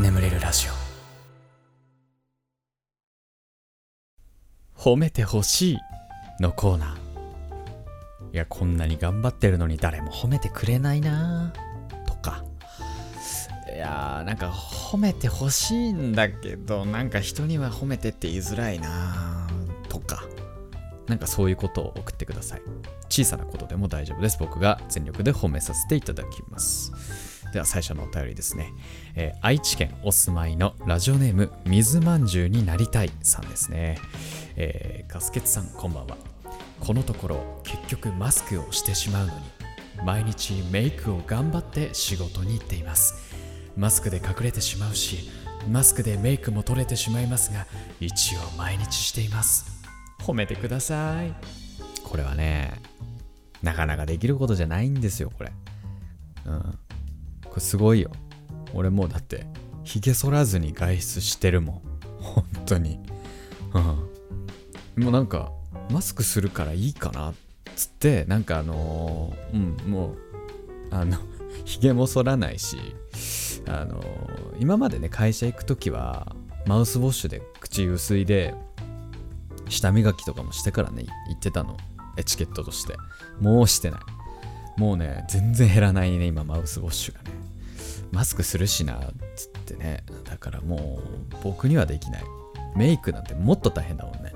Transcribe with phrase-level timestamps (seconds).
[0.00, 0.72] 眠れるラジオ。
[4.78, 5.78] 褒めてほしい
[6.40, 8.34] のコーナー。
[8.34, 11.52] いやこんなに頑張ってるのに誰も褒めてくれないな。
[12.06, 12.44] とか。
[13.74, 19.48] いやーなんか褒めてほしいんだけどなんか人には褒めてって言いづらいな。
[19.88, 20.24] とか。
[21.06, 22.62] なんかそういうことを送ってください。
[23.18, 24.38] 小さなことでも大丈夫です。
[24.38, 26.92] 僕が全力で褒めさせていただきます。
[27.52, 28.72] では最初のお便りですね、
[29.16, 33.98] えー愛知県お住まいのラジオネーム水まんじゅうになりたいさんですね、
[34.56, 36.16] えーガスケツさんこんばんは。
[36.78, 39.40] このところ結局マスクをしてしまうのに
[40.04, 43.14] 毎日メイクを頑張って仕事に行っています。
[43.76, 45.30] マスクで隠れてしまうし
[45.68, 47.66] マスクでメイクも取れてしまいますが
[47.98, 49.64] 一応毎日しています。
[50.20, 51.34] 褒めてください。
[52.04, 52.80] これはね
[53.62, 55.52] なかなかできることじゃないんですよこれ。
[56.46, 56.78] うん。
[57.44, 58.10] これすごいよ。
[58.74, 59.46] 俺もうだって
[59.84, 61.82] ひげ剃らずに外出してるもん。
[62.20, 62.98] 本当に。
[63.74, 65.02] うん。
[65.04, 65.52] もうなんか
[65.90, 67.34] マスクするからいいかなっ
[67.76, 69.54] つってなんかあのー
[69.86, 70.16] うんもう
[70.90, 71.16] あの
[71.64, 72.76] ひげも剃らないし
[73.66, 76.34] あのー今までね会社行く時は
[76.66, 78.54] マウスウォッシュで口ゆすいで
[79.68, 81.76] 舌磨きとかもしてからね行ってたの。
[82.24, 82.96] チケットとして。
[83.40, 84.00] もうしてない。
[84.80, 87.30] もうね全然減らないね今マウスウォッシュがね。
[88.12, 88.98] マスクするしなっ
[89.36, 90.04] つってね。
[90.24, 91.00] だからも
[91.32, 92.24] う僕にはできない。
[92.76, 94.32] メイクなんてもっと大変だもんね。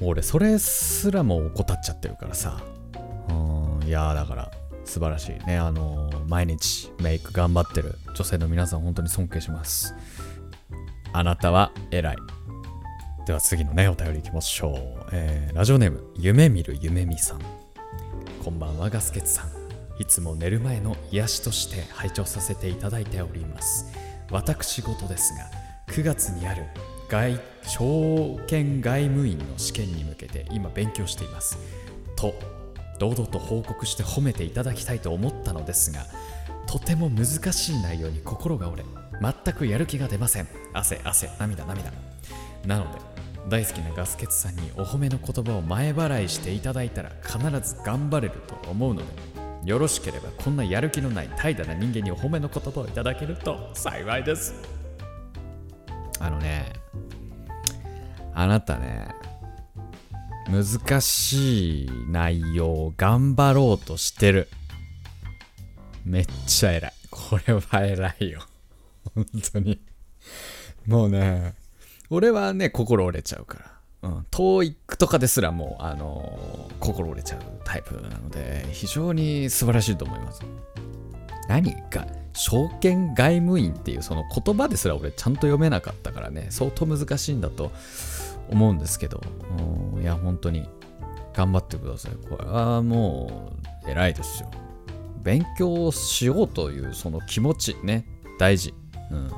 [0.00, 2.62] 俺それすらも怠っちゃってるからさ。
[3.28, 3.32] う
[3.84, 4.50] んいやだから
[4.84, 5.58] 素晴らしいね。
[5.58, 9.94] あのー毎日メイク頑張ってる女性の皆さん本当に尊敬します。
[11.12, 12.16] あなたは偉い。
[13.26, 17.40] では次のねお便りいきましょう、えーラジオネーム夢見る夢見さん。
[18.42, 19.46] こんばんはガスケツさん。
[20.00, 23.92] いつも寝る前の癒しとして拝聴させていただいております。
[24.30, 25.44] 私事ですが
[25.94, 26.64] 9月にある
[27.08, 31.58] 外証券外務員の試験に向けて今勉強しています。
[32.16, 32.34] と
[32.98, 36.06] 堂々と報告して褒めていただきたいと思ったのですが
[36.66, 38.84] とても難しい内容に心が折れ
[39.44, 40.48] 全くやる気が出ません。
[40.72, 41.92] 汗汗涙涙。
[42.66, 43.11] なので
[43.48, 49.06] 大好きなガスケツさんにお褒めの言葉を前払いしていただいたら必ず頑張れると思うので
[49.64, 54.54] よろしければこんなやる気のない怠惰な人間にお褒めの言葉をいただけると幸いです。
[56.18, 56.72] あのね
[58.34, 59.08] あなたね
[60.48, 64.48] 難しい内容を頑張ろうとしてる。
[66.04, 66.92] めっちゃ偉い。
[67.10, 68.42] これは偉いよ。
[69.14, 69.80] 本当に。
[70.86, 71.54] もうね
[72.12, 73.58] 俺はね心折れちゃうか
[74.02, 80.42] ら、うん、TOEIC とかですらもうあのー心折れちゃうタイプなので非常に素晴らしいと思います。
[81.48, 87.70] 何が証券外務員っていうその言葉ですら俺ちゃんと読めなかったからね相当難しいんだと
[88.48, 89.20] 思うんですけど。
[89.94, 90.02] うん。
[90.02, 90.68] いや本当に
[91.34, 92.12] 頑張ってください。
[92.28, 93.52] これはも
[93.86, 94.50] う偉いですよ。
[95.22, 98.04] 勉強しようというその気持ちね
[98.38, 98.74] 大事。
[99.10, 99.30] うん。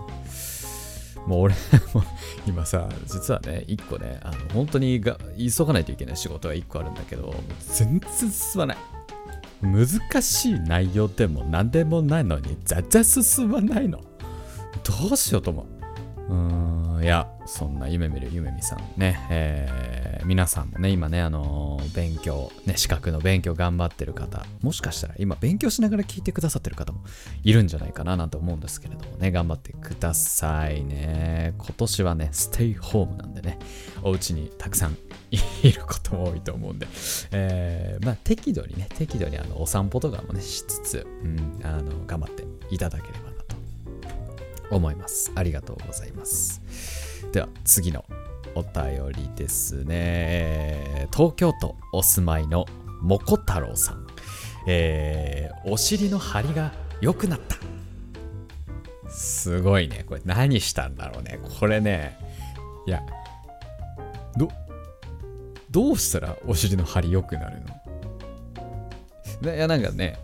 [1.26, 1.54] もう俺
[1.94, 2.02] も
[2.46, 8.76] 今さ実はね一個ねあの本当にが急がないといけない仕事が一個あるんだけど全然進まない。
[9.62, 13.98] 難しい内容でも何でもないのに全然進まないの。
[13.98, 15.66] どうしようと思う。
[16.28, 27.04] うんいやそんな夢見る夢見さんね、えー皆さんもね今ねあのー勉強ね資格の勉強頑張ってる方もしかしたら今勉強しながら聞いてくださってる方も
[27.42, 29.30] いるんじゃないかななんて思うんですけれどもね。
[29.30, 31.54] 頑張ってくださいね。
[31.58, 33.58] 今年はねステイホームなんでね
[34.02, 34.96] お家にたくさん
[35.62, 36.86] いることも多いと思うんで、
[37.32, 43.23] えーまあ適度にね適度にあのお散歩とかもねしつつ、うん、あの頑張っていただければ
[44.74, 45.32] 思います。
[45.34, 46.60] ありがとうございます。
[47.32, 48.04] では次の
[48.54, 51.08] お便りですね。
[51.12, 52.66] 東京都お住まいの
[53.00, 54.06] もこ太郎さん。
[54.66, 57.56] えーお尻の張りが良くなった。
[59.08, 60.04] すごいね。
[60.06, 61.38] これ何したんだろうね。
[61.58, 62.18] これね。
[62.86, 63.02] いや、
[64.36, 64.48] ど、
[65.70, 67.62] どうしたらお尻の張り良くなる
[69.42, 69.54] の？
[69.54, 70.18] いや、なんかね、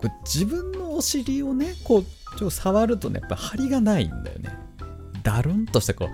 [0.00, 2.04] これ自分のお尻をねこう
[2.36, 4.50] ちょっと触るとねやっぱ張りがないんだよね。
[5.22, 6.08] だるんとしたこう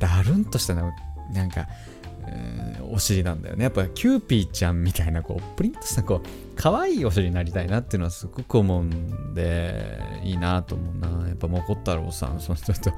[0.00, 0.92] だるんとしたな
[1.32, 1.66] なんか
[2.26, 3.64] うんお尻なんだよね。
[3.64, 11.28] やっぱキューピーちゃんみたいなこうプリンとしたこう可愛いお尻になりたいなっていうのはすごく思うんでいいなと思うな。
[11.28, 12.92] やっぱもこ太郎さんそのちょっと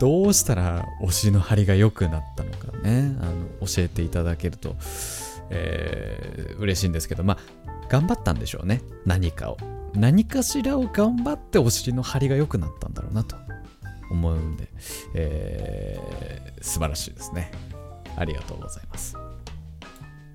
[0.00, 3.14] どうしたらお尻の張りが良くなったのかね。
[3.20, 4.76] あの教えていただけると、
[5.50, 7.22] えー嬉しいんですけど。
[7.22, 7.38] まあ
[7.88, 8.82] 頑張ったんでしょうね。
[9.06, 9.56] 何かを。
[9.94, 13.36] 何かしらを頑張ってお尻の張りが良くなったんだろうなと
[14.10, 14.68] 思うんで、
[15.14, 17.50] えー、素晴らしいですね。
[18.16, 19.16] ありがとうございます。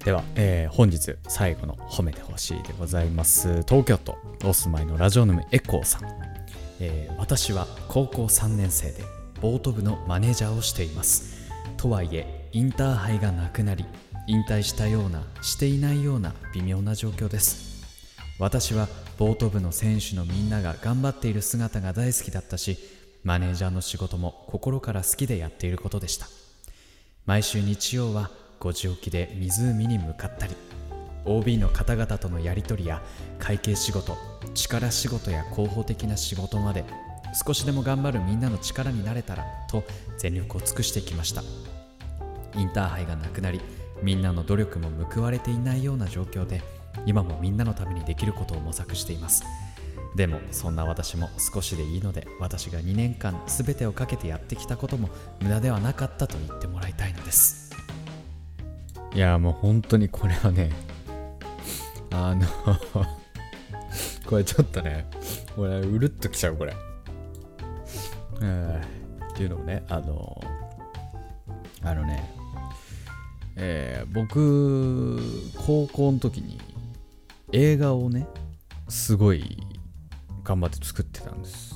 [0.04, 3.64] では、えー、本日最後の褒めてほしいでございます。
[3.64, 6.02] 東京都お住まいのラジオネームエコーさん、
[6.80, 9.04] えー、私は高校3年生で
[9.42, 11.52] ボート部のマネージャーをしています。
[11.78, 13.86] とはいえ、インターハイがなくなり、
[14.28, 17.84] 引退したような、していないような微妙な状況です。
[18.40, 18.88] 私は
[19.18, 22.78] ボート部の選手のみんなが頑張っている姿が大好きだったし、
[23.24, 26.28] マネージャーの仕事も心から好きでやっていることでした。
[27.26, 30.56] 毎週日曜は5時起きで湖に向かったり
[31.26, 33.02] OB の方々とのやり取りや
[33.40, 34.18] 会計仕事
[34.54, 36.84] 力仕事や広報的な仕事まで
[37.46, 39.84] 少しでも頑張るみんなの力になれたらと
[40.18, 41.44] 全力を尽くしてきました。
[42.56, 43.62] インターハイがなくなり
[44.04, 46.62] みんなの努力も報われていないような状況で
[47.06, 49.44] 今もみんなのためにできることを模索しています。
[50.16, 55.10] でもそんな私も少しでいいので私が2年間全てをかけてやってきたことも
[55.42, 57.72] 無駄ではなかったと言ってもらいたいのです。
[59.14, 60.72] いやもう本当にこれはね
[62.12, 62.46] あの
[64.26, 65.08] これちょっとね
[65.56, 66.76] これうるっときちゃうこれ。
[68.40, 68.82] うん
[69.34, 70.44] っていうのもねあの
[71.82, 72.32] あのね
[73.56, 75.20] えー、僕
[75.66, 76.60] 高校の時に
[77.54, 78.28] 映画をね
[78.90, 79.58] すごい
[80.44, 81.76] 頑張って作ってたんです。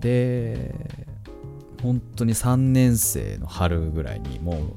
[0.00, 0.74] で、
[1.82, 4.74] 本当に3年生の春ぐらいにも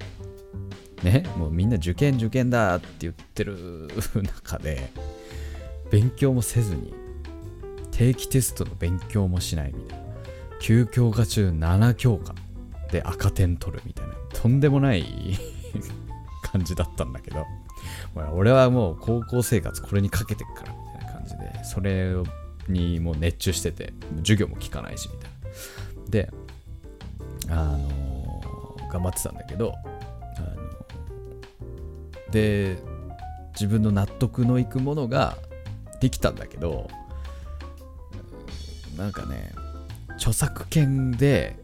[1.01, 3.87] う、ね、もうみんな受験受験だって言ってる
[4.21, 4.91] 中で、
[5.89, 6.93] 勉強もせずに、
[7.91, 10.05] 定期テストの勉強もしないみたいな。
[10.59, 12.35] 9教科中7教科
[12.91, 15.05] で赤点取るみたいな、とんでもない
[16.43, 17.45] 感じだったんだけど、
[18.33, 22.13] 俺はもう高校生活これにかけてっからみたいな感じで、それ
[22.67, 26.09] にもう熱中してて、授業も聞かないし、みたいな。
[26.09, 26.31] で、
[27.49, 29.73] あのー、頑張ってたんだけど、
[30.37, 32.77] あのー、で、
[33.53, 35.37] 自分の納得のいくものが
[35.99, 36.89] できたんだけど、
[38.97, 39.51] なんかね、
[40.15, 41.57] 著作権で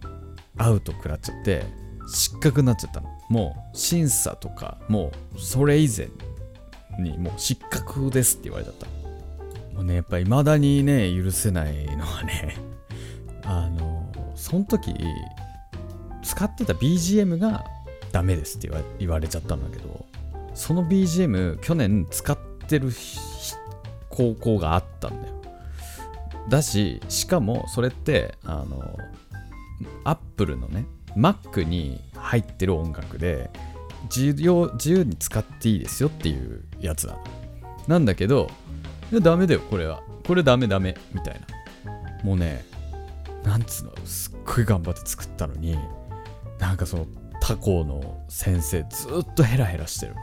[0.58, 1.66] アウト食らっちゃって、
[2.08, 3.17] 失格になっちゃったの。
[3.30, 6.08] もう審査とか、もうそれ以前
[7.00, 8.88] にもう失格ですって言われちゃった。
[9.76, 12.58] もうね、やっぱ未だにね、許せないのはね、
[13.44, 14.94] あの、その時、
[16.24, 17.66] 使ってた BGM が
[18.12, 18.70] ダメですって
[19.00, 20.06] 言われちゃったんだけど、
[20.54, 22.38] その BGM、去年使っ
[22.68, 22.92] てる
[24.10, 25.34] 高校があったんだよ。
[26.50, 28.98] だし、しかもそれって、あの、
[30.06, 30.86] Apple のね、
[31.16, 33.50] Mac に入ってる音楽で
[34.14, 37.20] 自由自由に使っていいですよっていうやつなの。
[37.88, 38.50] なんだけど、
[39.22, 40.02] ダメだよ、これは。
[40.26, 41.40] これダメダメ、みたい
[41.86, 42.24] な。
[42.24, 42.66] もうね、
[43.44, 45.78] なんつうの、すっごい頑張って作ったのに、
[46.60, 47.08] なんかその
[47.42, 50.16] 他校の先生、ずっとヘラヘラしてる。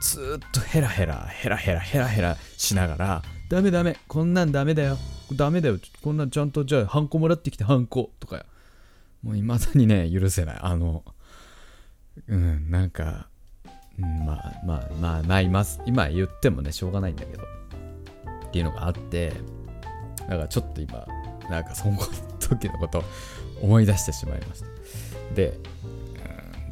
[0.00, 4.96] ずっとヘラヘラ、ヘラヘラ、ヘラヘラしながら、ダメダメ、こんなんダメだよ。
[5.32, 5.78] ダメだよ。
[6.02, 8.46] こんなんちゃんと、じゃあ、ハンコもらってきて、ハンコとか。
[9.26, 10.58] もう未だにね、許せない。
[10.60, 11.04] あの、
[12.28, 13.28] うん、なんか、
[13.98, 17.42] うん、まあまあまあ、まあ、今、今言ってもね、しょうがないんだけど。
[18.46, 19.32] っていうのがあって、
[20.20, 21.04] だからちょっと今、
[21.50, 21.98] なんかその
[22.38, 23.02] 時のこと
[23.60, 24.66] 思い出してしまいました。
[25.34, 25.58] で、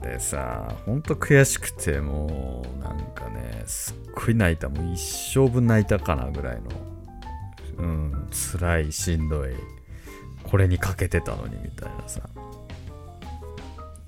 [0.01, 4.69] でさ、ほんと悔しくて、もうなんかね、すっごい泣いた。
[4.69, 5.01] もう一
[5.35, 6.71] 生分泣いたかなぐらいの、
[7.79, 9.55] うん、辛い、しんどい、
[10.45, 12.21] これにかけてたのにみたいなさ。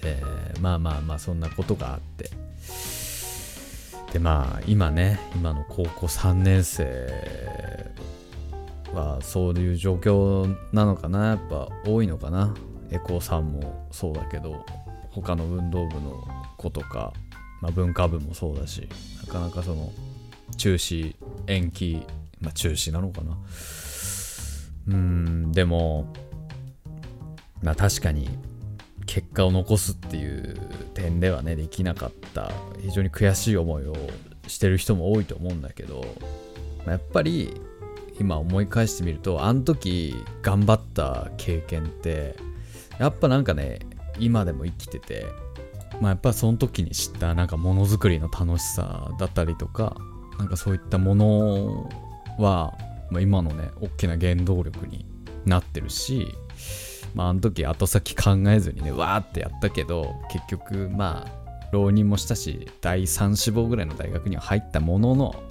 [0.03, 0.23] で、
[0.61, 2.31] まあまあまあ、そんなことがあって。
[4.17, 7.93] でまあ今ね今の高校3年生
[8.95, 12.55] はそういう状況なのかなやっぱ多いのかな
[12.91, 14.65] エコーさんもそうだけど
[15.11, 16.25] 他の運動部の
[16.57, 17.13] 子とか、
[17.61, 18.89] まあ、文化部もそうだし
[19.27, 19.93] なかなかその
[20.57, 21.15] 中止
[21.47, 22.03] 延期
[22.41, 23.37] まあ中止なのかな
[24.89, 26.13] うんでも
[27.63, 28.29] まあ確かに
[29.07, 30.59] 結果を残すっていう
[30.95, 33.95] 点ではねできなかった非常に悔しい思いを
[34.47, 36.05] してる人も多いと思うんだけど
[36.85, 37.61] まやっぱり
[38.19, 42.37] 今思い返してみるとあの時頑張った経験って
[42.99, 43.81] やっぱなんかね
[44.19, 45.27] 今でも生きてて
[46.01, 49.97] まあやっぱその時に知ったなんかものづくりの楽しさだったりとか
[50.39, 51.91] なんかそういったもの
[52.39, 52.75] は、
[53.11, 55.05] まあ、今のね大きな原動力に
[55.45, 56.35] なってるし
[57.17, 65.43] まあ、あの時後先考えずにね、わーってやったけど、結局、まあ、浪人もしたし、第3志望ぐらいの大学には入ったものの、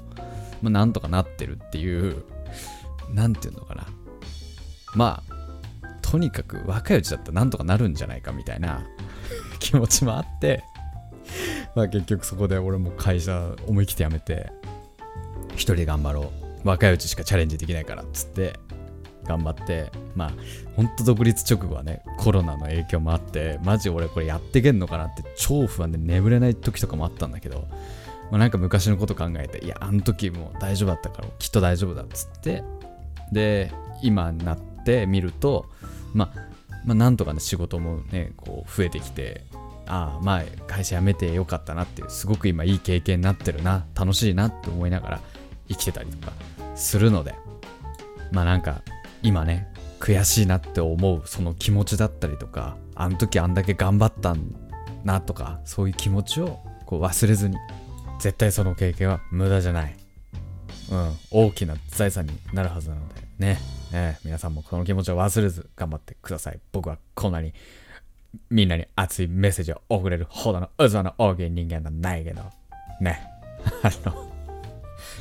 [0.61, 2.23] まあ、なんとかなってるっていう、
[3.11, 3.87] なんていうのかな。
[4.93, 5.35] まあ、
[6.03, 8.85] とにかく若いうちだったらなんとかなるんじゃないかみたいな
[9.59, 10.63] 気持ちもあって、
[11.75, 14.51] まあ結局そこで俺も会社思い切って辞めて、
[15.53, 16.31] 一人で頑張ろ
[16.63, 16.67] う。
[16.67, 18.59] 若いうちしかチャレンジできないからっつって、
[19.25, 20.31] 頑張ってまあ
[20.75, 27.67] ほんと独立直後はねコロナの影響もあってマジ俺これやってけんのかなって超不安で眠れない時とかもあったんだけど、
[28.31, 32.63] まあ、なんか昔のこと考えていやあの時も大丈夫だったからきっと大丈夫だっつって
[33.31, 35.65] で今になってみると、
[36.13, 36.39] まあ、
[36.85, 39.43] まあなんとかね仕事もねこう増えてきて
[39.87, 45.19] ああまあ会社辞めてよかったなっていうすごく今いい経験になってるな楽しいなって思いながら
[45.67, 46.33] 生きてたりとか
[46.75, 47.35] するので
[48.31, 48.81] まあなんか
[49.25, 49.67] 今ね
[49.99, 54.35] 悔しいなって思うその気持ちだったりとかあの時あんだけ頑張った
[55.03, 57.57] なとかそういう気持ちをこう忘れずに
[58.19, 59.95] 絶対その経験は無駄じゃない。
[60.91, 63.57] うん大きな財産になるはずなのでね。
[63.91, 66.59] ね皆さんもこの気持ちを忘れず頑張ってください。
[66.71, 67.51] 僕はこんなに
[68.51, 72.43] みんなに熱いメッセージを送れるほどの器の大きい人間じゃないけど。
[73.01, 73.19] ね。
[73.81, 74.31] あの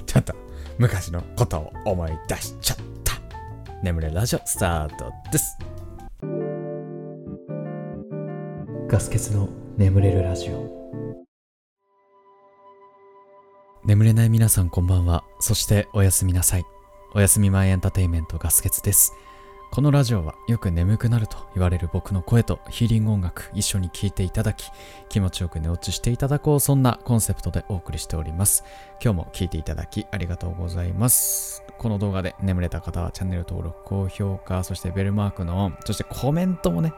[0.04, 0.34] ちょっと
[0.76, 3.03] 昔のことを思い出しちゃった。
[3.84, 5.58] 眠れるラジオスタートです。
[8.88, 10.74] ガス欠の眠れるラジオ。
[13.84, 15.22] 眠れない皆さんこんばんは。
[15.38, 16.64] そしておやすみなさい。
[17.14, 19.12] おやすみ前エンターテインメントガス欠です。
[19.70, 24.70] このラジオはよく眠くなると言われる僕の声とヒーリング音楽一緒に聴いていただき
[25.08, 28.64] 気持ちよく寝落ちしていただこうそんなコンセプトでお送りしております。
[29.02, 36.92] 今日も聴いていただきありがとうございますこの動画で眠れた方はチャンネル登録高評価そしてベルマークのオンそしてコメントもね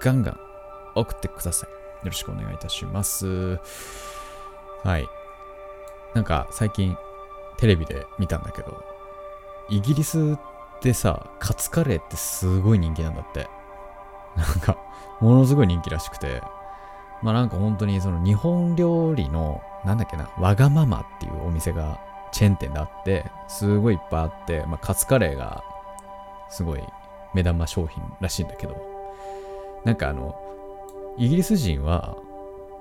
[0.00, 0.40] ガンガン
[0.94, 3.58] 送ってくださいよろしくお願いいたします
[4.82, 5.06] はい
[6.14, 6.96] なんか最近
[7.58, 8.82] テレビで見たんだけど
[9.70, 10.38] イギリス
[10.78, 13.48] ってさ、カツカレーってすごい人気なんだって。
[14.36, 14.78] なんか、
[15.20, 16.42] ものすごい人気らしくて。
[17.20, 22.00] まあなんか本当にその日本料理の、なんだっけな、わがままっていうお店が
[22.32, 25.62] チェーン店であって、すごいいっぱいあって、まあカツカレーが
[26.50, 26.82] すごい
[27.34, 28.76] 目玉商品らしいんだけど、
[29.84, 30.34] なんかあの、
[31.18, 32.16] イギリス人は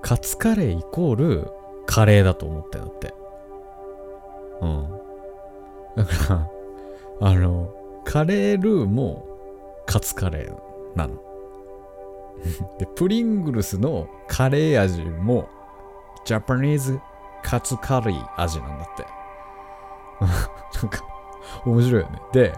[0.02, 1.52] カツカレーイコール
[1.86, 3.14] カレーだと思ってんだって。
[4.62, 4.90] うん。
[5.96, 7.74] だから、あの、
[8.06, 9.26] カレールーも
[9.86, 11.16] カツカレーなの。
[12.78, 15.50] で、プリングルスのカレー味も
[16.26, 17.00] ジャパニーズ
[17.42, 19.17] カツカレー味なんだって。
[20.82, 21.04] なんか
[21.66, 22.22] 面白いよね。
[22.32, 22.54] で、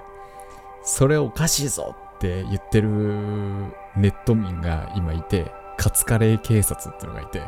[0.83, 2.89] それおかしいぞって言ってる
[3.95, 7.41] ネット民が今いて、カツカレー警察ってのがいて、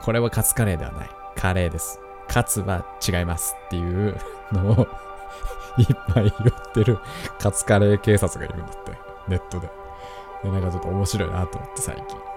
[0.00, 1.10] これはカツカレーではない。
[1.36, 2.00] カレーです。
[2.28, 4.16] カツは違いますっていう
[4.52, 4.86] のを
[5.78, 6.98] いっぱい言ってる
[7.38, 8.92] カツカレー警察がいるんだって、
[9.28, 9.70] ネットで。
[10.42, 12.34] で、なんかちょっと面白いなと思って最近。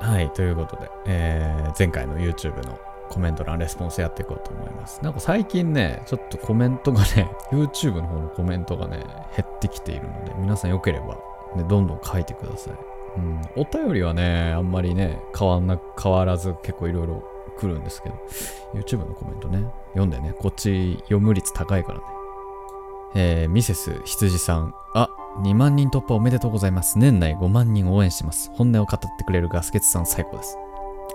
[0.00, 2.78] はい、ということで、えー、前回の YouTube の
[3.10, 5.02] コメント欄レスポンスやっていこうと思います。
[5.02, 8.98] なんか最近ね、ちょっとコメントがね、 YouTube の方のコメントがね、
[9.36, 11.16] 減ってきているので、皆さんよければ、
[11.56, 12.74] ね、どんどん書いてください。
[13.16, 17.22] うん、お便りはね、あんまりね、変わんな、変わらず結構いろいろ
[17.58, 18.14] 来るんですけど、
[18.74, 22.04] YouTube のコメントね、読んでね、こっち読む率高いからね、
[23.14, 24.74] えー、ミセス羊さん。
[24.94, 25.08] あ、
[25.40, 26.98] 2万人突破おめでとうございます。
[26.98, 28.50] 年内5万人応援します。
[28.54, 30.58] 本音を語ってくれるガスケツさん最高です。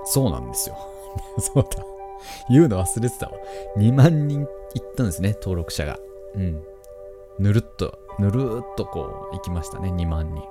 [0.06, 0.91] そうなんですよ。
[1.40, 1.84] そうだ。
[2.50, 3.34] 言うの忘れてたわ。
[3.78, 4.42] 2万人
[4.74, 6.00] いったんですね、登録者が。
[6.36, 6.64] うん。
[7.40, 10.44] ぬるっと、ぬるっとこう、行きましたね、2万人。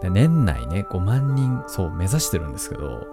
[0.00, 3.06] で年内ね、5万人、そう、目指してるんですけど、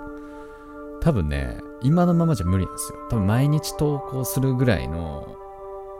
[1.02, 3.00] 多分ね、今のままじゃ無理なんですよ。
[3.10, 5.36] 多分毎日投稿するぐらいの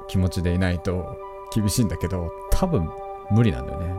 [0.08, 1.18] 気持ちでいないと、
[1.54, 2.90] 厳しいんだけど、多分
[3.30, 3.96] 無理なんだよね。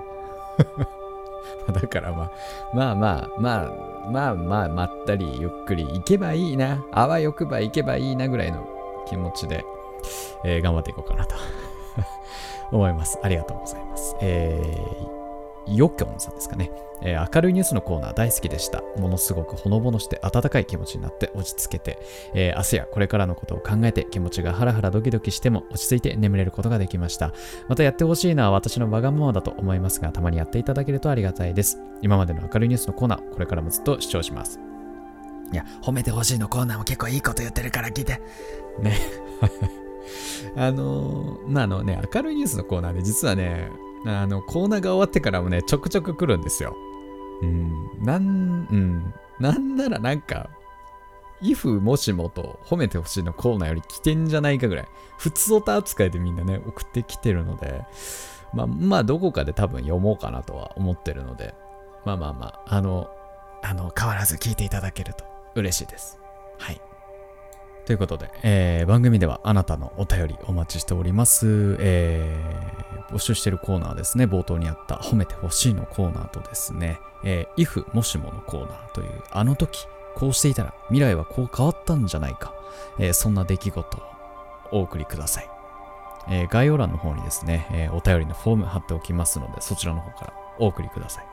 [1.72, 2.30] だからまあ、
[2.74, 3.70] まあまあ、まあ、
[4.10, 8.66] まあまあ、まったりゆっくり行けばいいな、あわよくば行けばいいなぐらいの
[9.06, 9.64] 気持ちで、
[10.44, 11.34] えー、頑張っていこうかなと
[12.72, 13.18] 思います。
[13.22, 14.16] ありがとうございます。
[14.20, 15.21] えー
[15.66, 16.70] よっきょんさんですかね、
[17.02, 18.82] えー、明るいニュースのコーナー大好きでした。
[18.96, 21.98] ものすごくほのぼのして温かい気持ちになって落ち着けて、
[22.34, 27.32] えー、明日やこれからのことを考えて気持ちがハラハラドキドキしても落ち着いて眠れることができました。
[27.68, 31.78] またやってほしいのは私のわがままだと思いますが、たまにやっていただけるとありがたいです。
[32.02, 34.60] 今までの明るいニュースのコーナー、これからもずっと視聴します。
[35.52, 38.20] いや、褒めてほしいのコーナーも結構いいこと言ってるから聞いて。
[38.80, 38.96] ね。
[40.56, 43.70] あのー、まあ、あのね、明るいニュースのコーナーで実はね、
[44.04, 46.76] あの、コーナーが終わってからもね、ちょくちょく来るんですよ。
[47.42, 50.48] うん、なん、うん、なんならなんか、
[51.40, 57.84] if もしもと褒めてほしいのコーナーより来てんじゃないかぐらい、普通歌扱いでみんなね、送ってきてるので、
[58.54, 61.54] まあ、まあ、どこかで多分読もうかなとは思ってるので、
[62.04, 63.08] まあまあまあ、あの、
[63.62, 66.18] あの、変わらず聞いていただけると嬉しいです。
[66.58, 66.80] はい。
[67.84, 71.76] ということで、えー、番組ではあなたのお便りお待ちしております。
[71.80, 74.24] えー、募集しているコーナーですね。
[74.24, 82.54] 冒頭にあった褒めてほしいのコーナーとですね、えー、if もしものコーナーという、あの時、こうしていたら未来はこう変わったんじゃないか、
[82.98, 84.02] えー、そんな出来事を
[84.70, 85.50] お送りください。
[86.28, 91.26] えー、概要欄の方にですね、えー、お便りのフォーム貼っておきますので、そちらの方からお送りください。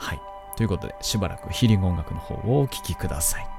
[0.00, 0.20] はい。
[0.56, 3.49] ということで、しばらくヒーリング音楽の方をお聴きください。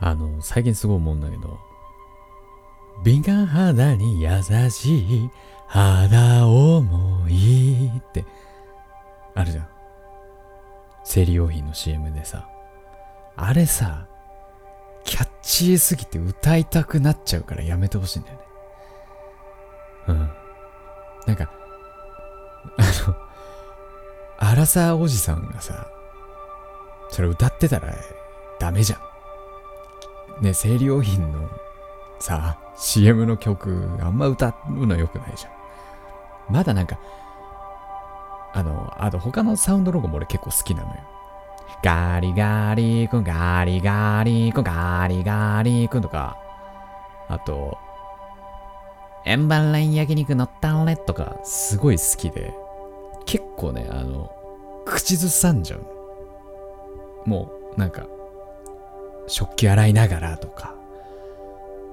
[0.00, 1.58] あの、最近すごい思うんだけど、
[3.04, 5.30] 敏感肌に優しい
[5.66, 8.24] 肌思いって、
[9.34, 9.68] あるじゃん。
[11.04, 12.48] 生理用品の CM でさ。
[13.36, 14.06] あれさ、
[15.04, 18.42] キャッチーすぎて歌いたくなっちゃうからやめてほしいんだよね。
[20.08, 20.30] うん。
[21.26, 21.50] なんか、
[22.78, 23.16] あの、
[24.38, 25.86] アラサーおじさんがさ、
[27.10, 27.94] それ歌ってたら
[28.58, 29.15] ダメじゃん。
[30.40, 31.48] ね、生理用品の
[32.18, 35.52] さ、CM の曲あんま歌うの良くないじゃん。
[36.52, 36.98] まだなんか、
[38.52, 40.94] あの、あと他のサウンドロゴも俺結構好きなのよ。
[41.82, 46.36] ガリガリ君、ガリガリ君、ガリガリ君とか、
[47.28, 47.76] あと、
[49.24, 52.54] 円盤ライン焼肉のったれとか、すごい好きで、
[53.26, 54.30] 結構ね、あの、
[54.84, 55.86] 口ずさんじゃうの。
[57.26, 58.06] もう、なんか、
[59.26, 60.74] 食器洗いながらとか、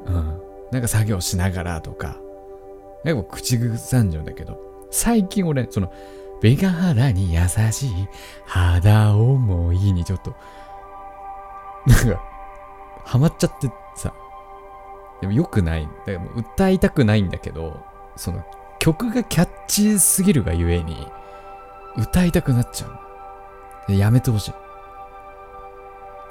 [0.05, 0.41] うん。
[0.71, 2.17] なんか作業しながらとか、
[3.03, 4.59] 結構口ずさんじゃうんだけど、
[4.91, 5.91] 最近俺、その、
[6.41, 7.41] ベガ肌に優
[7.71, 7.89] しい
[8.45, 10.35] 肌思いにちょっと、
[11.87, 12.23] なんか、
[13.05, 14.13] ハマっちゃってさ、
[15.21, 15.87] でも良くない。
[16.05, 17.79] だからもう歌いたくないんだけど、
[18.15, 18.43] その
[18.79, 21.07] 曲がキャッチーすぎるがゆえに、
[21.97, 22.87] 歌いたくなっちゃ
[23.87, 23.93] う。
[23.93, 24.53] やめてほしい。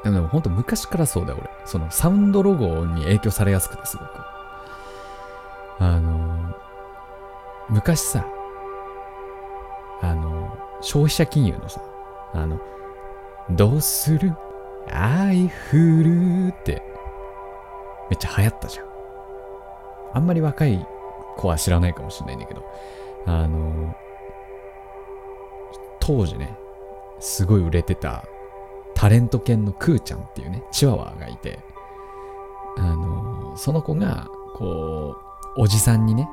[0.04, 1.50] でもほんと昔からそうだよ、俺。
[1.64, 4.10] そのサウンドロゴに影響されやすくて、すごく。
[5.78, 6.54] あの、
[7.68, 8.26] 昔さ、
[10.00, 11.80] あの、消費者金融のさ、
[12.34, 12.60] あの、
[13.50, 14.34] どうする？
[14.90, 16.82] 愛降るって、
[18.10, 18.86] めっちゃ流行ったじゃん。
[20.14, 20.84] あんまり若い
[21.36, 22.64] 子は知らないかもしれないんだけど、
[23.26, 23.94] あの、
[26.00, 26.58] 当時ね、
[27.20, 28.24] すごい売れてた
[29.02, 31.58] タレント犬のクーちゃんっていうね、チワワがいて、
[32.78, 35.16] あの、その子が、こ
[35.56, 36.28] う、おじさんにね、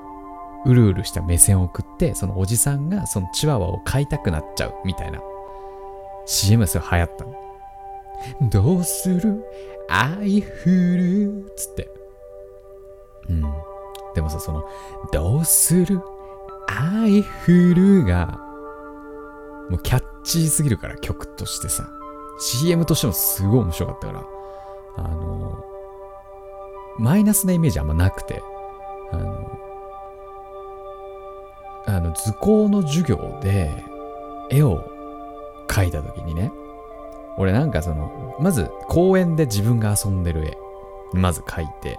[0.68, 5.20] うるうるした目線を送って、そのおじさんがそのチワワを飼いたくなっちゃうみたいな
[6.28, 8.50] CM がすごい流行ったの。
[8.52, 9.44] どうする？
[9.90, 10.46] 愛降
[10.96, 11.90] るつって。
[13.30, 13.42] うん。
[14.14, 14.64] でもさ、その、
[15.12, 16.00] どうする？
[16.68, 18.40] 愛降るが、
[19.72, 21.90] もうキャッチーすぎるから曲としてさ、
[22.40, 24.24] CM としてもすごい面白かったから、
[24.98, 25.64] あの、
[26.98, 28.42] マイナスなイメージあんまなくて、
[29.12, 29.60] あの、
[31.86, 33.84] あの図工の授業で
[34.52, 34.84] 絵を
[35.68, 36.52] 描いた時にね、
[37.38, 40.58] 俺なんかその、まず公園で自分が遊んでる絵、
[41.14, 41.98] まず描いて、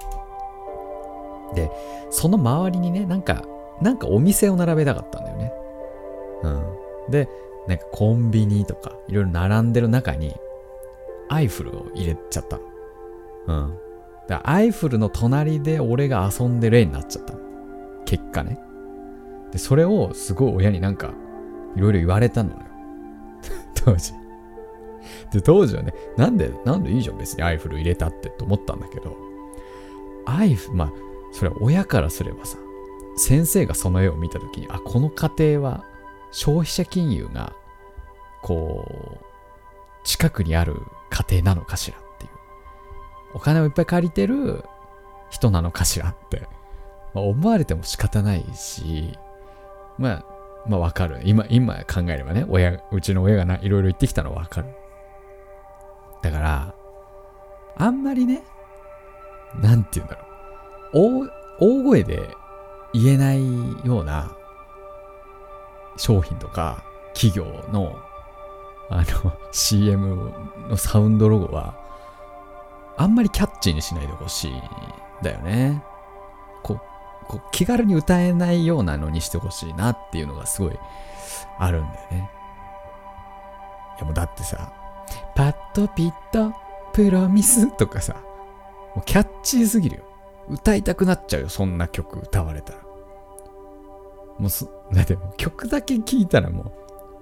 [1.54, 1.70] で、
[2.10, 3.42] その周りにね、なんか、
[3.80, 5.52] なんかお店を並べたかったんだよね。
[6.42, 7.10] うん。
[7.10, 7.28] で、
[7.66, 10.34] なんかコンビニとか、いろいろ並んでる中に、
[11.28, 12.62] アイフルを入れちゃったの。
[13.46, 13.78] うん。
[14.28, 17.40] だアイフルの隣で俺が遊んでる絵になっちゃったの。
[18.04, 18.58] 結果ね。
[19.52, 21.12] で、それをすごい親になんか、
[21.76, 22.56] いろいろ言われたのよ。
[23.74, 24.12] 当時。
[25.32, 29.16] で、当時はね、なんで、なんでいいじゃん、別にアイフル入れたってと思ったんだけど、
[30.26, 30.92] アイフ、まあ、
[31.32, 32.58] それは親からすればさ、
[33.16, 35.84] 先生がその絵を見たときに、あ、この家庭は
[36.30, 37.52] 消費者金融が、
[38.42, 39.24] こう、
[40.04, 40.76] 近くにある
[41.10, 42.30] 家庭なのかしらっていう。
[43.34, 44.64] お金をいっぱい借りてる
[45.30, 46.48] 人なのかしらって、
[47.14, 49.18] まあ、思われても仕方ないし、
[49.98, 50.24] まあ、
[50.66, 51.20] まあわかる。
[51.24, 54.68] 今、今考えればね、親、うちの親がないろいろ言ってきたのはわかる。
[56.22, 56.74] だから、
[57.76, 58.42] あんまりね、
[59.60, 60.22] なんて言うんだろ
[60.92, 61.30] う。
[61.60, 62.36] 大、大声で
[62.92, 63.40] 言えない
[63.86, 64.36] ような
[66.00, 66.82] 商品とか
[67.14, 67.94] 企業の
[68.88, 70.32] あの CM
[70.68, 71.78] のサウンドロゴは
[72.96, 74.62] あんまりキャッチーにしないでほしいん
[75.22, 75.82] だよね。
[76.62, 76.80] こう、
[77.26, 80.78] こう気軽に歌えないようなのにしてほしいなっていうのがすごい
[81.58, 82.30] あるんだよね。
[83.96, 84.72] いやもうだってさ、
[85.34, 86.52] パッとピッと
[86.92, 88.14] プロミスとかさ、
[88.94, 90.04] もうキャッチーすぎるよ。
[90.48, 92.89] 歌いたくなっちゃうよ、そんな曲歌われたら。
[94.40, 96.72] もうそ、だって曲だけ聴いたらも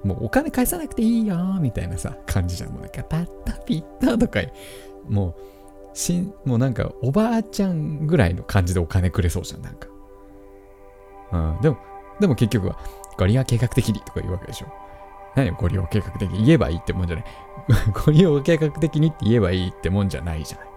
[0.05, 2.71] う、もうお金返さなくていいよみたいなさ、感じじゃん。
[2.71, 4.41] もうなんか、パッとピッととか、
[5.09, 5.35] も
[5.93, 9.89] う、しん、もうなんか、おばあちゃんぐらいの感じでお金くれそうじゃん、なんか。
[11.33, 11.79] うん、でも、
[12.21, 12.79] でも結局は、
[13.19, 14.69] ご利用計画的にとか言うわけでしょ。
[15.35, 17.25] 何ご利用計画的に言えばいいってもんじゃない。
[18.05, 20.68] ご利用計画的にって言えばいいってもんじゃないじゃない。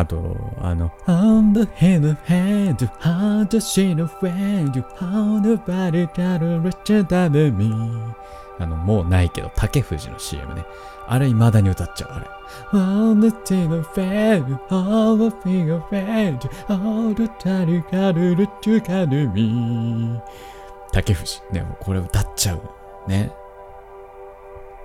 [0.00, 7.50] あと、あの、On the head of head, how to see the friend, how nobody can reach the
[7.50, 7.72] me.
[8.58, 10.64] あの、もうないけど、竹藤の CM ね。
[11.06, 12.26] あれ未だに歌っちゃう、あれ。
[12.72, 20.20] On the head of head, how the finger friend, how the tally can reach the me.
[20.92, 21.42] 竹藤。
[21.50, 22.60] ね、もうこれ歌っちゃう。
[23.08, 23.32] ね。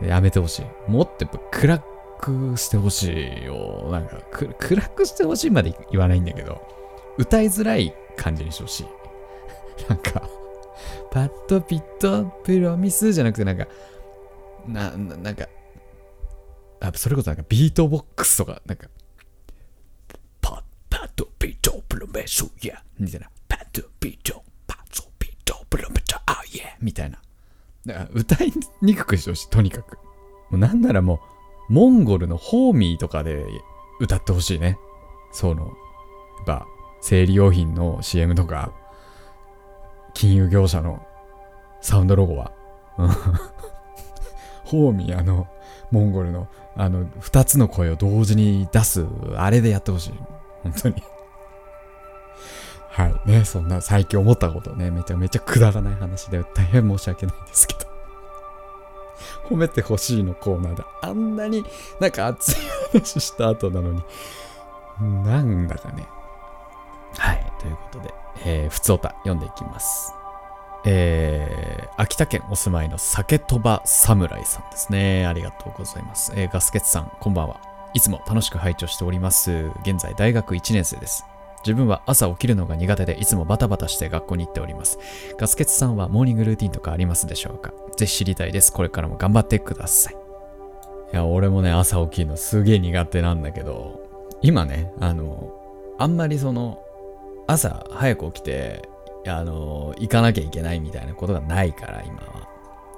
[0.01, 0.91] やめてほしい。
[0.91, 3.89] もっとやっぱ暗くくしてほしいよ。
[3.91, 6.61] なんかく、暗くしてほしいまで言わないんだけど、
[7.17, 8.87] 歌いづらい感じにしてほしい。
[9.89, 10.27] なんか、
[11.11, 13.67] パッとピッとプロミスじゃなくてなんか、
[14.67, 15.47] な、ななんか、
[16.79, 18.87] あ、それこそなんかビートボックスとか、なんか、
[20.41, 27.21] パッパッとピッとプロミスや、みたいな、パッとピッと、パッとピッとプロミスあ、イエみたいな。
[27.85, 28.51] だか歌い
[28.81, 29.95] にくくしてほしい、とにかく。
[29.95, 30.01] も
[30.53, 31.19] うなんならもう、
[31.69, 33.45] モンゴルのホーミーとかで
[33.99, 34.77] 歌ってほしいね。
[35.31, 35.69] その、や
[36.43, 36.67] っぱ、
[37.01, 38.71] 生理用品の CM とか、
[40.13, 41.05] 金融業者の
[41.81, 42.51] サウンドロゴは。
[44.65, 45.47] ホーミー、あの、
[45.91, 50.13] モンゴルの、あの、二つの声を同時に出す、あれでやってほしい。
[50.63, 51.03] 本当に。
[52.89, 53.29] はい。
[53.29, 57.96] ね、そんな最近思ったことね、めちゃめちゃくだらない話で大変申し訳ないんですけど。
[59.49, 61.65] 褒めてほしいのコーナーであんなに
[61.99, 62.55] なんか熱い
[62.93, 64.03] 話した後なのに、
[65.23, 66.07] なんだかね。
[67.17, 67.53] はい。
[67.59, 68.13] ということで、
[68.45, 70.13] えー、ふつおた読んでいきます。
[70.85, 75.25] えー、秋田県お住まいの酒飛ば侍さんですね。
[75.25, 76.31] ありがとうございます。
[76.35, 77.59] えー、ガスケツさん、こんばんは。
[77.93, 79.71] いつも楽しく拝聴しております。
[79.81, 81.25] 現在大学1年生です。
[81.65, 84.99] 自分は朝起きるのが苦手でいつもバタバタして学校に行っております。
[85.37, 87.73] ガスケツさんはモーニングルーティンとかありますでしょうか？
[87.97, 88.71] ぜひ知りたいです。
[88.71, 90.15] これからも頑張ってください。
[91.13, 94.01] いや、俺もね、朝起きるのすげえ苦手なんだけど、
[94.41, 95.53] 今ね、あの、
[95.97, 96.79] あんまりその、
[97.47, 98.87] 朝早く起きて、
[99.25, 102.47] あの、行かなきゃいけないみたいなことがないから、今は。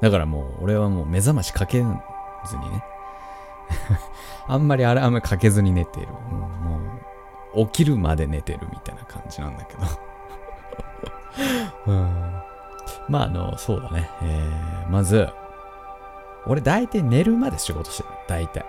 [0.02, 1.98] だからもう、俺はもう目覚ましかけずにね。
[4.48, 6.08] あんまりあれあんまりかけずに寝てる。
[6.08, 6.82] もうもう
[7.56, 9.82] 起きるまで寝てるみたいな感じなんだけど。
[11.88, 12.42] うん、
[13.08, 14.10] まあ、あの、そうだね。
[14.22, 15.28] えー、まず、
[16.46, 18.10] 俺大体寝るまで仕事してる。
[18.28, 18.66] 大体。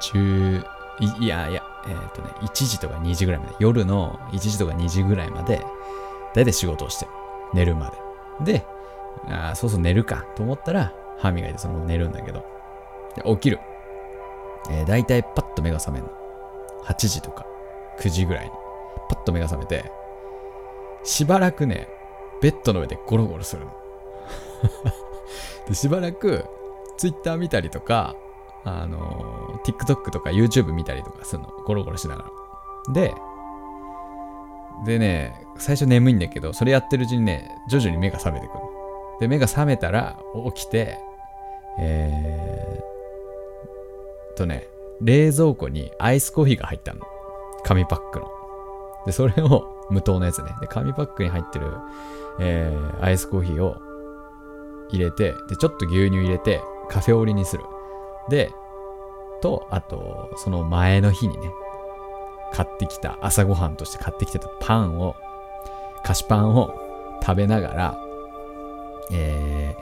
[0.00, 0.64] 中、
[1.00, 3.54] いいやいや、えっ、とね、1時とか2時ぐらいまで。
[3.58, 5.64] 夜の1時とか2時ぐらいまで、
[6.34, 7.10] 大体仕事をしてる。
[7.54, 7.92] 寝るま
[8.40, 8.58] で。
[8.58, 8.66] で、
[9.26, 12.44] あーそうそう寝るかと思ったら、歯磨いてそのまま寝るんだけど。
[13.16, 13.60] で起きる。
[14.70, 16.23] えー、大体パッと目が覚めるの。
[16.84, 17.46] 8時とか
[18.00, 18.50] 9時ぐらいに。
[19.08, 19.90] パッと目が覚めて、
[21.04, 21.88] しばらくね、
[22.40, 23.72] ベッドの上でゴロゴロするの。
[25.68, 26.46] でしばらく、
[26.96, 28.14] ツイッター見たりとか、
[28.64, 31.48] あの TikTok とか YouTube 見たりとかするの。
[31.66, 32.24] ゴロゴロしなが
[32.88, 32.92] ら。
[32.92, 33.14] で、
[34.84, 38.70] でね、最初眠いんだけど、それやってるうちにね、徐々に目が覚めてくるの。
[39.20, 40.18] で、目が覚めたら
[40.54, 40.98] 起きて、
[41.78, 44.66] えー、とね、
[45.00, 47.00] 冷蔵庫にアイスコーヒーが入ったの。
[47.64, 48.28] 紙パックの。
[49.06, 50.54] で、それを、 無糖のやつね。
[50.60, 51.66] で、紙パックに入ってる、
[52.38, 53.76] えー、アイスコーヒーを
[54.90, 57.64] 入れて、で、ちょっと牛乳入れて、カフェオレにする。
[58.30, 58.50] で、
[59.42, 61.50] と、あと、その前の日にね、
[62.52, 65.16] 買ってきた、朝ごはんとして買ってきてたパンを、
[66.02, 66.74] 菓子パンを
[67.22, 67.98] 食べながら、
[69.12, 69.76] え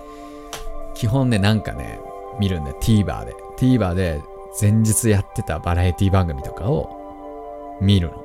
[0.90, 2.00] ー、基本ね、なんかね、
[2.40, 2.76] 見るんだよ。
[2.80, 3.34] TVer で。
[3.56, 4.20] TVer で
[4.60, 8.22] 前日やってたバラエティ番組とかを見るの。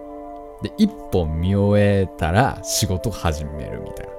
[0.62, 4.12] で、一本見終えたら仕事始めるみたいな。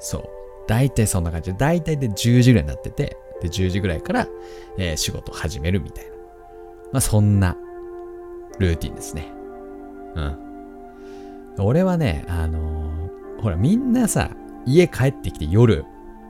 [0.00, 0.24] そう。
[0.66, 4.28] 大体そんな感じで、大体で10時ぐらいになってて、で、10時ぐらいから、
[4.78, 6.10] えー仕事始めるみたいな。
[6.92, 7.56] まあ、そんな
[8.58, 9.32] ルーティンですね。
[10.14, 10.38] うん。
[11.58, 14.30] 俺はね、あのーほら、みんなさ、
[14.64, 15.84] 家帰ってきて夜、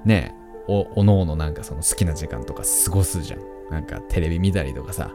[0.05, 0.35] ね、
[0.67, 3.41] お、おのおのなんかその好きな時間とか過ごすじゃん。
[3.75, 5.11] なんかテレビ見たりとかさ。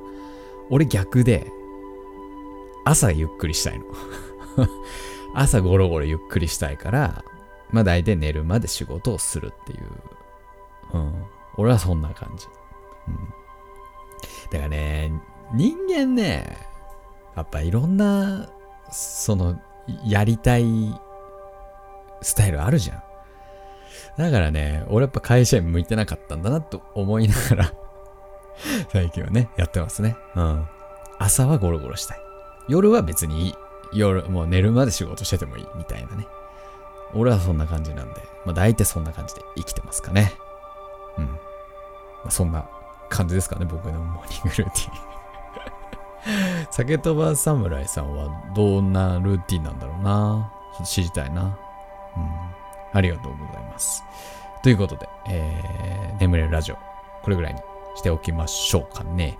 [0.69, 1.52] 俺逆で、
[2.86, 3.86] 朝ゆっくりしたいの。
[5.34, 7.24] 朝ゴロゴロゆっくりしたいから、
[7.72, 9.88] まあ大体寝るまで仕事をするっていう。
[10.93, 11.26] うん。
[11.56, 12.48] 俺はそんな感じ。
[13.08, 13.15] うん。
[14.52, 15.12] だからね、
[15.54, 16.58] 人間ね、
[17.36, 18.50] やっぱいろんな、
[18.91, 19.60] その、
[20.06, 20.65] やりたい
[22.22, 23.04] スタイルあるじゃん。
[24.17, 27.74] だからね、俺やっぱ会社員向いてなかったんだなと思いながら、
[28.91, 30.15] 最近はね、やってますね。
[30.36, 30.67] うん。
[31.17, 32.19] 朝はゴロゴロしたい。
[32.67, 33.56] 夜は別にいい。
[33.93, 36.28] 夜、もう寝るまで仕事しててもいいみたいなね。
[37.13, 40.34] 俺はそんな感じなんで、まあ大体そんな感じで生きてますかね。
[41.17, 41.26] うん。
[41.26, 41.34] ま
[42.28, 42.69] あ、そんな
[43.10, 46.67] 感じですかね、僕のモーニングルーティン。
[46.72, 50.52] 酒飛ば侍さんはどんなルーティンなんだろうな。
[50.74, 51.43] ちょっと知りたいな。
[51.43, 51.54] うん。
[52.93, 54.04] ありがとうございます。
[54.62, 56.78] ということで、えー、眠れるラジオ、
[57.24, 57.62] これぐらいに
[57.95, 59.38] しておきましょうかね。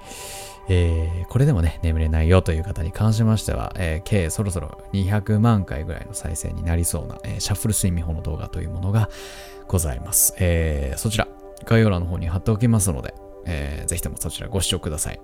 [0.72, 9.10] えー、これでもね、眠れないよという方に関しましては、えー、計そろそろ200万回ぐらいの再生になりそうな、えー、シャッフル睡眠法の動画というものが
[9.68, 10.36] ございます。
[10.40, 11.28] えー、そちら、
[11.66, 15.20] 概要欄の方に貼っておきますので、えー、ぜひともそちらご視聴ください。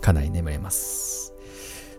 [0.00, 1.34] かなり眠れます。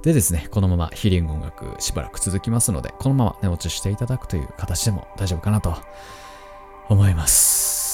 [0.03, 5.75] でですね、このままヒーリング音楽しばらく続きますので、このまま寝落ちしていただくという形でも大丈夫かなと
[6.87, 7.84] 思います。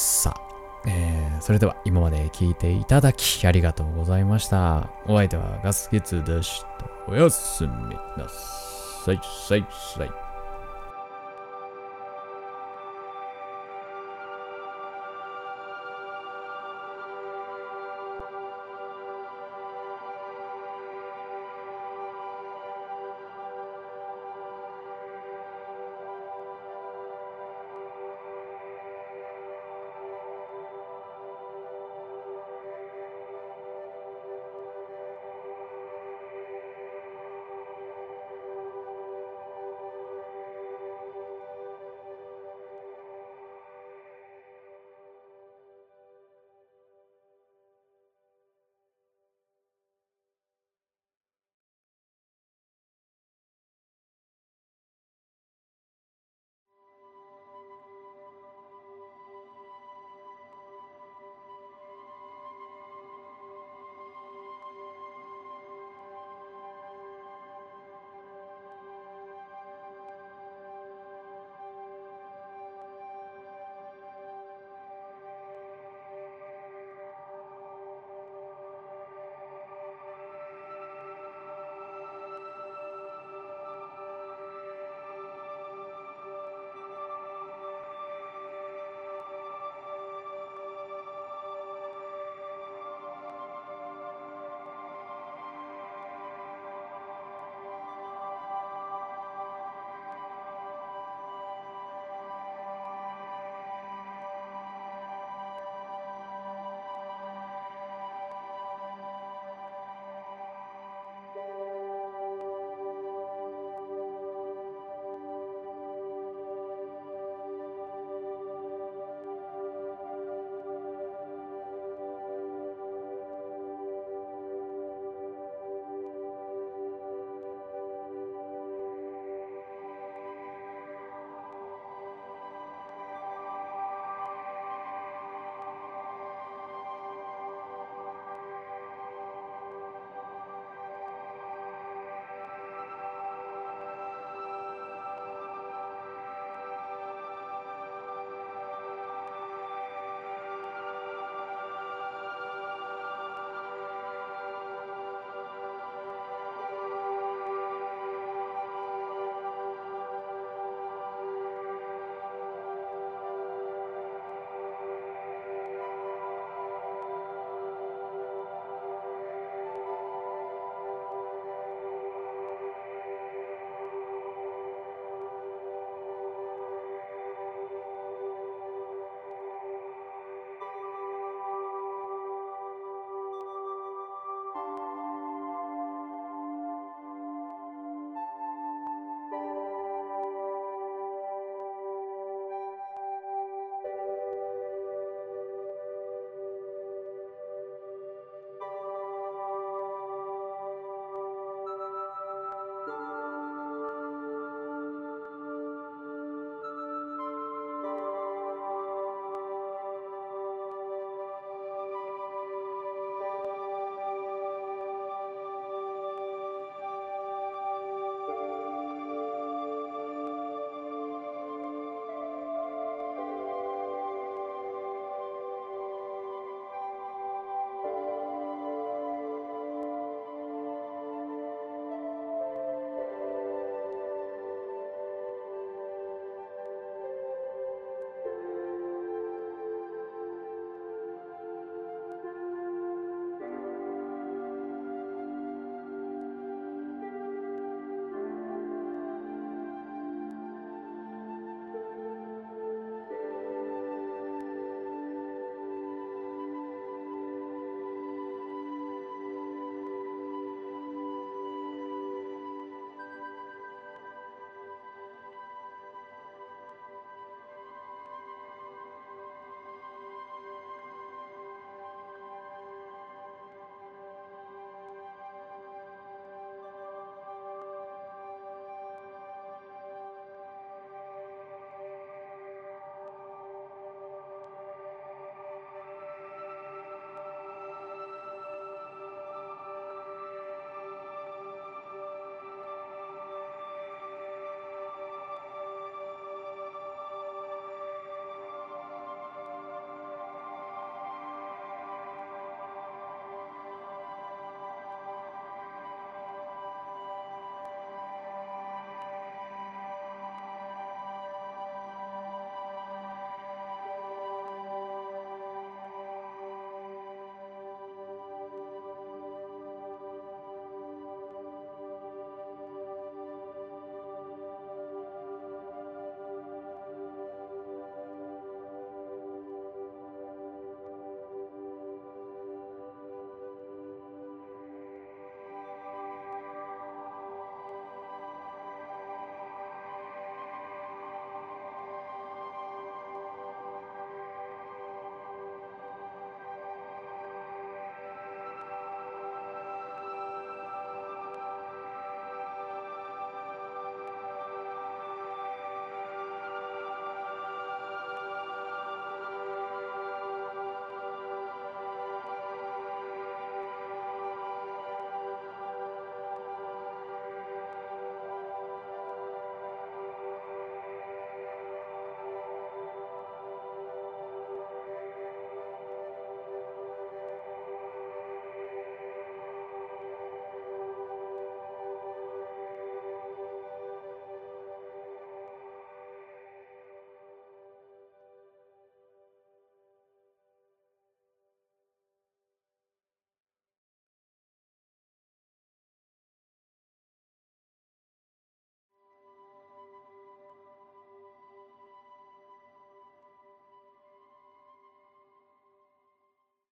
[0.86, 4.90] えー、それでは今まで聞いていただきありがとうございました。
[5.06, 6.90] お相手はガスケツでした。
[7.08, 7.72] おやすみ
[8.18, 10.31] なさい、さい、さい。